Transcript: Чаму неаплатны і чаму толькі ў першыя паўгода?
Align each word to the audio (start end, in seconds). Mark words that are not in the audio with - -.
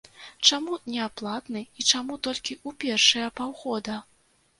Чаму 0.47 0.77
неаплатны 0.93 1.61
і 1.81 1.85
чаму 1.91 2.17
толькі 2.29 2.57
ў 2.57 2.69
першыя 2.85 3.27
паўгода? 3.41 3.99